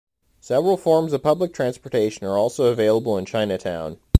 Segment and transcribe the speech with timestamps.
[0.39, 3.99] Several forms of public transportation are also available in Chinatown.